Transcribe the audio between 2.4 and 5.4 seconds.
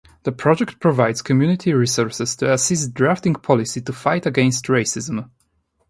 assist drafting policy to fight against racism.